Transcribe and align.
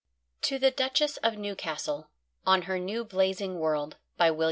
To 0.49 0.57
The 0.57 0.71
Duchesse 0.71 1.17
of 1.17 1.37
Newcastle, 1.37 2.09
On 2.43 2.63
Her 2.63 2.79
New 2.79 3.03
Blazing 3.03 3.59
World. 3.59 3.97